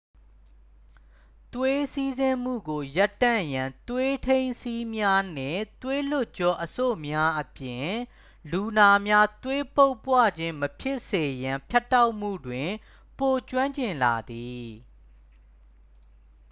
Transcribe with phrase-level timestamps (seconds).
[1.53, 7.87] သွေးစီးဆင်းမှုကို ရပ်တန့်ရန် သွေးထိန်းစည်းများနှင့် သွေးလွှတ်ကြောအဆို့များအပြင်
[8.51, 12.69] လူနာများ သွေးပုပ်ပွခြင်းမဖြစ်စေရန် ဖြတ်တောက်မှုတွင်
[13.19, 14.67] ပိုကျွမ်းကျင်လာသည်